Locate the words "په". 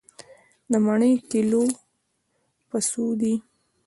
2.69-2.77